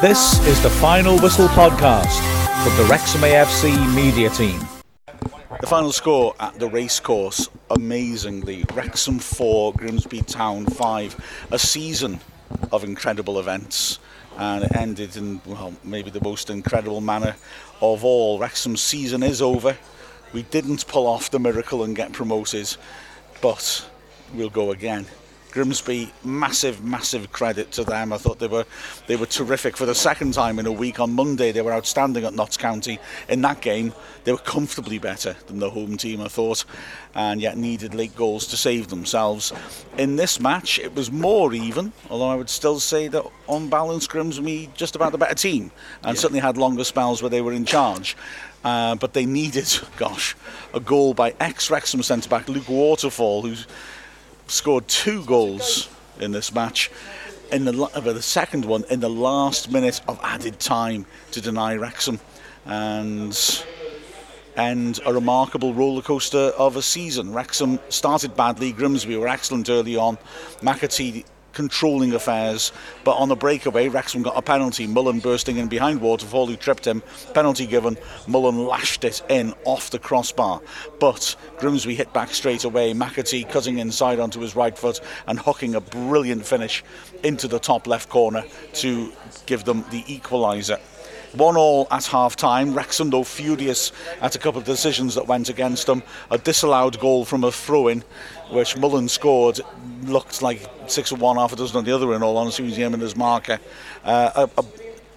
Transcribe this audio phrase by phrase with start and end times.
[0.00, 2.16] This is the Final Whistle podcast
[2.64, 4.58] from the Wrexham AFC media team.
[5.60, 11.48] The final score at the racecourse, amazingly, Wrexham 4, Grimsby Town 5.
[11.50, 12.18] A season
[12.72, 13.98] of incredible events,
[14.38, 17.36] and it ended in, well, maybe the most incredible manner
[17.82, 18.38] of all.
[18.38, 19.76] Wrexham's season is over.
[20.32, 22.74] We didn't pull off the miracle and get promoted,
[23.42, 23.86] but
[24.32, 25.04] we'll go again.
[25.50, 28.12] Grimsby, massive, massive credit to them.
[28.12, 28.64] I thought they were
[29.06, 31.00] they were terrific for the second time in a week.
[31.00, 32.98] On Monday, they were outstanding at Notts County.
[33.28, 33.92] In that game,
[34.24, 36.64] they were comfortably better than the home team, I thought,
[37.14, 39.52] and yet needed late goals to save themselves.
[39.98, 44.06] In this match, it was more even, although I would still say that on balance,
[44.06, 45.70] Grimsby just about the better team,
[46.02, 46.20] and yeah.
[46.20, 48.16] certainly had longer spells where they were in charge.
[48.62, 50.36] Uh, but they needed, gosh,
[50.74, 53.66] a goal by ex-Wrexham centre back Luke Waterfall, who's
[54.50, 56.90] scored two goals in this match.
[57.52, 61.74] In the, uh, the second one in the last minute of added time to deny
[61.74, 62.20] Wrexham,
[62.64, 63.64] and
[64.56, 67.32] and a remarkable roller coaster of a season.
[67.32, 68.72] Wrexham started badly.
[68.72, 70.18] Grimsby were excellent early on.
[70.60, 71.24] McAtee
[71.60, 72.72] controlling affairs.
[73.04, 74.86] But on the breakaway, Wrexham got a penalty.
[74.86, 77.02] Mullin bursting in behind Waterfall, who tripped him.
[77.34, 77.98] Penalty given.
[78.26, 80.62] Mullin lashed it in off the crossbar.
[81.00, 82.94] But Grimsby hit back straight away.
[82.94, 86.82] McAtee cutting inside onto his right foot and hooking a brilliant finish
[87.24, 88.42] into the top left corner
[88.74, 89.12] to
[89.44, 90.80] give them the equaliser.
[91.32, 92.74] One all at half time.
[92.74, 96.02] Wrexham, though, furious at a couple of decisions that went against them.
[96.30, 98.02] A disallowed goal from a throw in,
[98.50, 99.60] which Mullin scored,
[100.02, 102.76] looked like six or one, half a dozen on the other, in all honesty, was
[102.76, 103.60] him and his marker.
[104.04, 104.64] Uh, a, a,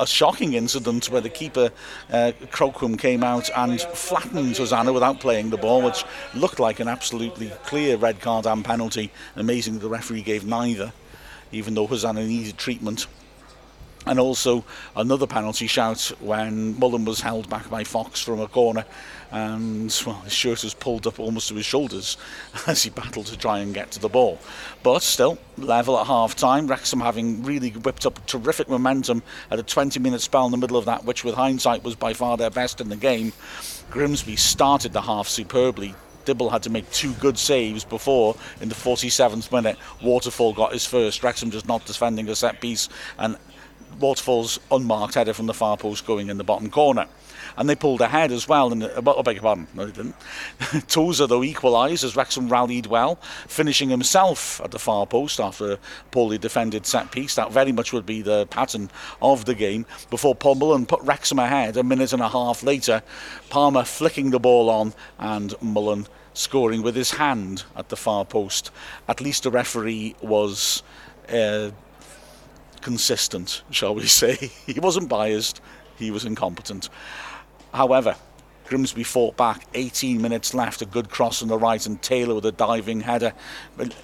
[0.02, 1.72] a shocking incident where the keeper,
[2.12, 6.88] uh, Crocombe, came out and flattened Hosannah without playing the ball, which looked like an
[6.88, 9.12] absolutely clear red card and penalty.
[9.36, 10.94] Amazing the referee gave neither,
[11.52, 13.08] even though Hosannah needed treatment
[14.06, 14.64] and also
[14.96, 18.86] another penalty shout when Mullin was held back by Fox from a corner
[19.34, 22.18] and well, his shirt was pulled up almost to his shoulders
[22.68, 24.38] as he battled to try and get to the ball.
[24.84, 26.68] But still, level at half time.
[26.68, 30.78] Wrexham having really whipped up terrific momentum at a 20 minute spell in the middle
[30.78, 33.34] of that, which with hindsight was by far their best in the game.
[33.90, 38.76] Grimsby started the half superbly, Dibble had to make two good saves before, in the
[38.76, 41.24] 47th minute, Waterfall got his first.
[41.24, 43.38] Wrexham just not defending a set piece, and
[44.00, 47.08] Waterfall's unmarked header from the far post going in the bottom corner.
[47.58, 48.72] And they pulled ahead as well.
[48.72, 50.16] And uh, I beg your pardon, no, they didn't.
[50.88, 53.16] Tozer, though, equalised as Wrexham rallied well,
[53.48, 55.80] finishing himself at the far post after a
[56.12, 57.36] poorly defended set piece.
[57.36, 58.90] That very much would be the pattern
[59.22, 59.86] of the game.
[60.10, 63.04] Before Paul put Wrexham ahead a minute and a half later,
[63.50, 68.72] Palmer flicking the ball on and Mullin scoring with his hand at the far post.
[69.08, 70.84] At least the referee was.
[71.30, 71.72] Uh,
[72.84, 74.36] consistent, shall we say.
[74.68, 75.62] he wasn't biased,
[75.98, 76.90] he was incompetent.
[77.74, 78.16] However,
[78.68, 82.46] Grimsby fought back, 18 minutes left, a good cross on the right, and Taylor with
[82.46, 83.34] a diving header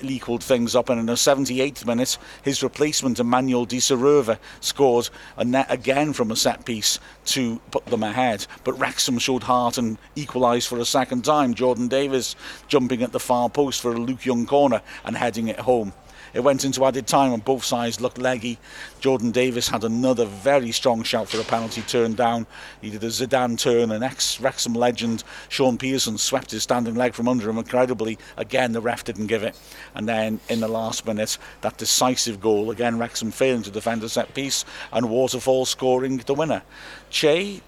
[0.02, 0.90] equalled things up.
[0.90, 6.36] And in the 78th minute, his replacement, Emmanuel Dieseruvwe, scored a net again from a
[6.36, 8.46] set piece to put them ahead.
[8.64, 11.53] But Wrexham showed heart and equalised for a second time.
[11.53, 12.36] Jordan Davies
[12.68, 15.94] jumping at the far post for a Luke Young corner and heading it home.
[16.34, 18.59] It went into added time and both sides looked leggy.
[19.00, 22.46] Jordan Davies had another very strong shout for a penalty turned down.
[22.81, 27.14] He did a Zidane turn, and ex Wrexham legend Shaun Pearson swept his standing leg
[27.14, 28.18] from under him incredibly.
[28.36, 29.56] Again, the ref didn't give it.
[29.94, 34.10] And then in the last minute, that decisive goal, again, Wrexham failing to defend a
[34.10, 36.64] set piece, and Waterfall scoring the winner.
[37.12, 37.62] Che,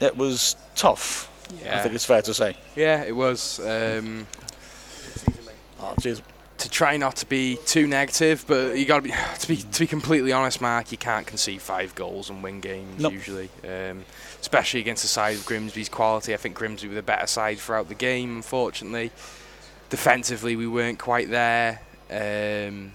[0.00, 1.30] it was tough.
[1.62, 1.78] Yeah.
[1.78, 2.56] I think it's fair to say.
[2.74, 3.60] Yeah, it was.
[3.60, 4.26] Um,
[5.78, 6.20] oh, cheers
[6.58, 9.80] to try not to be too negative, but you got to be to be to
[9.80, 10.92] be completely honest, Mark.
[10.92, 13.12] You can't concede five goals and win games nope.
[13.12, 14.04] usually, um,
[14.40, 16.34] especially against a side of Grimsby's quality.
[16.34, 18.36] I think Grimsby were the better side throughout the game.
[18.36, 19.10] Unfortunately,
[19.88, 21.80] defensively we weren't quite there,
[22.10, 22.92] um,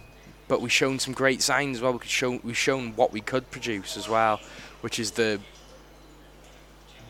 [0.47, 1.93] but we've shown some great signs as well.
[1.93, 4.39] We could show we've shown what we could produce as well,
[4.81, 5.39] which is the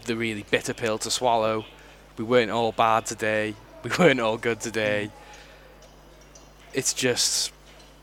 [0.06, 1.66] the really bitter pill to swallow.
[2.18, 3.56] We weren't all bad today.
[3.83, 5.12] We weren't all good today
[6.74, 7.52] it's just,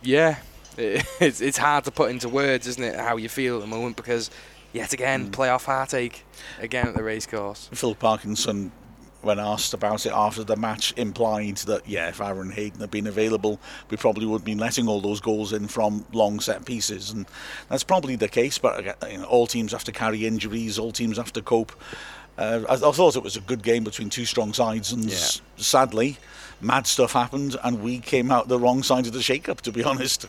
[0.02, 0.38] yeah,
[0.76, 2.96] it's it's hard to put into words, isn't it?
[2.96, 4.30] How you feel at the moment because
[4.72, 5.30] yet again, mm.
[5.30, 6.24] playoff heartache
[6.60, 7.68] again at the racecourse.
[7.72, 8.72] Phil Parkinson,
[9.22, 13.06] when asked about it after the match, implied that yeah, if Aaron Hayden had been
[13.06, 17.10] available, we probably would have been letting all those goals in from long set pieces,
[17.10, 17.26] and
[17.68, 18.58] that's probably the case.
[18.58, 21.72] But you know, all teams have to carry injuries, all teams have to cope.
[22.40, 25.12] Uh, I, I, thought it was a good game between two strong sides, and yeah.
[25.12, 26.16] s- sadly,
[26.62, 29.60] mad stuff happened, and we came out the wrong side of the shake-up.
[29.60, 30.26] To be honest.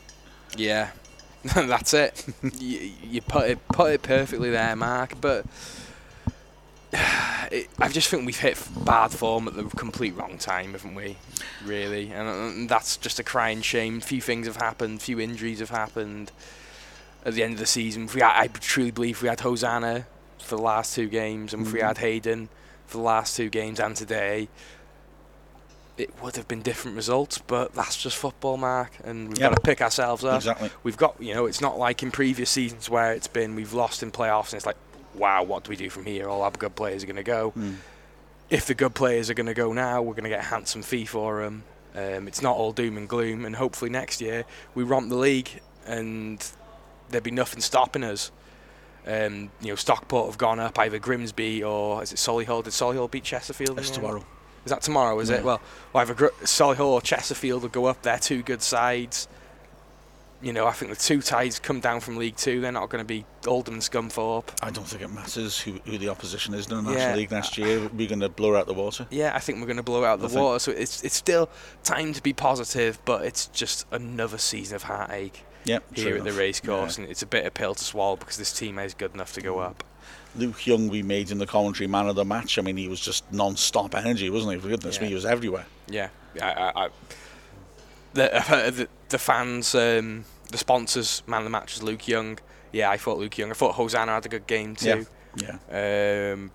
[0.58, 0.90] Yeah,
[1.44, 2.25] That's it.
[2.60, 5.13] you, you put it put it perfectly there, Mark.
[5.22, 5.46] But
[6.94, 11.16] it, I just think we've hit bad form at the complete wrong time, haven't we?
[11.66, 14.00] Really, and, and that's just a crying shame.
[14.00, 15.02] A few things have happened.
[15.02, 16.34] Few injuries have happened
[17.25, 18.04] at the end of the season.
[18.04, 20.07] If we had, I truly believe if we had Hosannah
[20.42, 21.88] for the last two games, and if we Mhm.
[21.88, 22.50] had Hayden
[22.88, 24.48] for the last two games and today,
[25.98, 27.38] it would have been different results.
[27.38, 30.38] But that's just football, Mark, and we've got to pick ourselves up.
[30.38, 30.70] Exactly.
[30.84, 34.02] We've got, you know, it's not like in previous seasons where it's been we've lost
[34.04, 34.78] in playoffs and it's like,
[35.14, 36.28] wow, what do we do from here?
[36.28, 37.54] All our good players are going to go.
[37.58, 37.76] Mm.
[38.50, 40.82] If the good players are going to go now, we're going to get a handsome
[40.82, 41.64] fee for them.
[41.96, 45.62] Um, it's not all doom and gloom, and hopefully next year we romp the league
[45.86, 46.46] and
[47.10, 48.32] there'd be nothing stopping us.
[49.07, 52.63] Um, you know, Stockport have gone up either Grimsby or is it Solihull?
[52.63, 53.77] Did Solihull beat Chesterfield?
[53.77, 54.24] That's tomorrow.
[54.65, 55.19] Is that tomorrow?
[55.19, 55.38] Is Yeah.
[55.38, 55.44] it?
[55.44, 55.59] Well,
[55.95, 58.03] either Gr- Solihull or Chesterfield will go up.
[58.03, 59.27] They're two good sides.
[60.44, 62.62] You know, I think the two ties come down from League Two.
[62.62, 64.48] They're not going to be Oldham and Scunthorpe.
[64.63, 67.15] I don't think it matters who, who the opposition is in the National Yeah.
[67.15, 67.88] League next year.
[67.94, 69.06] We're going to blow out the water.
[69.12, 70.57] Yeah, I think we're going to blow out I the think- water.
[70.59, 71.47] So it's it's still
[71.83, 75.96] time to be positive, but it's just another season of heartache Yep.
[75.96, 77.04] here at the racecourse, Yeah.
[77.04, 79.60] and it's a bitter pill to swallow because this team is good enough to go
[79.60, 79.84] up.
[80.36, 82.58] Luke Young, we made in the commentary man of the match.
[82.58, 84.60] I mean, he was just non-stop energy, wasn't he?
[84.60, 85.66] For goodness me, he was everywhere.
[85.90, 86.10] Yeah,
[86.42, 86.90] I, I, I,
[88.13, 92.40] the, the the fans, um, the sponsors, man of the match was Luke Young.
[92.72, 93.52] Yeah, I thought Luke Young.
[93.52, 95.06] I thought Hosannah had a good game too.
[95.36, 96.31] Yeah.
[96.34, 96.52] Um,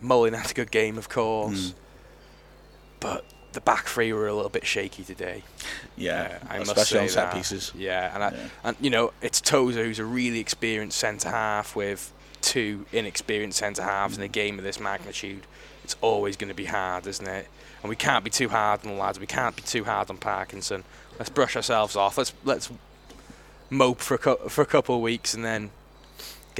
[0.00, 1.74] Mullin had a good game, of course, Mm.
[3.00, 5.42] but the back three were a little bit shaky today.
[5.96, 6.38] Yeah.
[6.48, 7.34] Uh, I must Especially say on set that.
[7.34, 7.72] pieces.
[7.76, 8.48] Yeah, and I, Yeah.
[8.64, 13.82] and you know it's Tozer who's a really experienced centre half with two inexperienced centre
[13.82, 15.42] halves in a game of this magnitude.
[15.84, 17.48] It's always going to be hard, isn't it?
[17.82, 19.18] And we can't be too hard on the lads.
[19.18, 20.84] We can't be too hard on Parkinson.
[21.18, 22.16] Let's brush ourselves off.
[22.18, 22.70] Let's let's
[23.68, 25.70] mope for a cou- for a couple of weeks and then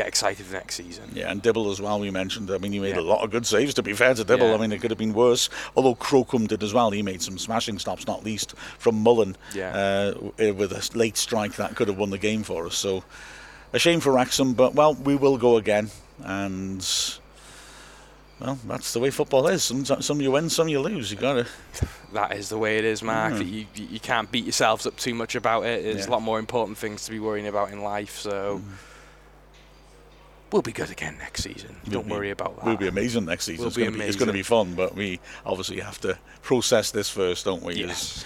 [0.00, 1.10] get excited for next season.
[1.12, 2.00] Yeah, and Dibble as well.
[2.00, 2.50] We mentioned.
[2.50, 3.02] I mean, he made Yeah.
[3.02, 3.74] a lot of good saves.
[3.74, 4.54] To be fair to Dibble, Yeah.
[4.54, 5.48] I mean, it could have been worse.
[5.76, 6.90] Although Crocombe did as well.
[6.90, 9.36] He made some smashing stops, not least from Mullin.
[9.54, 10.12] Yeah.
[10.38, 12.76] Uh, with a late strike that could have won the game for us.
[12.76, 13.04] So,
[13.72, 15.90] a shame for Wrexham, but well, we will go again.
[16.24, 16.84] And
[18.40, 19.62] well, that's the way football is.
[19.64, 21.10] Some some you win, some you lose.
[21.10, 21.46] You got to.
[22.12, 23.34] That is the way it is, Mark.
[23.34, 23.48] Mm.
[23.52, 25.84] You you can't beat yourselves up too much about it.
[25.84, 26.10] There's Yeah.
[26.10, 28.18] a lot more important things to be worrying about in life.
[28.18, 28.62] So.
[30.52, 31.76] We'll be good again next season.
[31.84, 32.64] We'll Don't be- worry about that.
[32.64, 33.60] We'll be amazing next season.
[33.60, 36.90] We'll it's be gonna It's going to be fun, but we obviously have to process
[36.90, 37.74] this first, don't we?
[37.74, 38.24] Yes.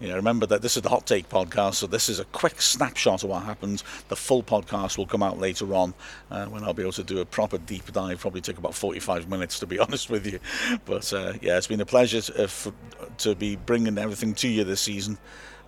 [0.00, 2.60] You know, remember that this is the Hot Take podcast, so this is a quick
[2.60, 3.82] snapshot of what happened.
[4.08, 5.94] The full podcast will come out later on
[6.30, 8.20] uh, when I'll be able to do a proper deep dive.
[8.20, 10.38] Probably take about 45 minutes, to be honest with you.
[10.84, 12.74] But uh, yeah, it's been a pleasure to, uh, for,
[13.18, 15.16] to be bringing everything to you this season.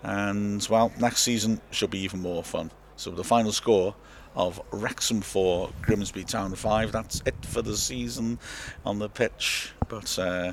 [0.02, 2.70] And well, next season should be even more fun.
[2.96, 3.94] So the final score
[4.36, 6.92] of Wrexham 4, Grimsby Town 5.
[6.92, 8.38] That's it for the season
[8.84, 9.72] on the pitch.
[9.88, 10.52] But uh,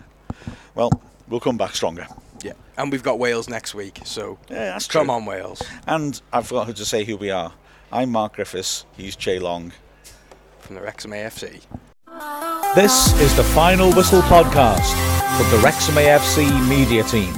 [0.73, 0.91] well,
[1.27, 2.07] we'll come back stronger.
[2.43, 2.53] Yeah.
[2.77, 5.15] And we've got Wales next week, so Yeah, that's come true.
[5.15, 5.61] on, Wales.
[5.87, 7.53] And I forgot to say who we are.
[7.91, 8.85] I'm Mark Griffiths.
[8.97, 9.71] He's Che Long.
[10.59, 11.61] From the Wrexham AFC.
[12.75, 14.91] This is the Final Whistle podcast
[15.37, 17.33] from the Wrexham AFC media team.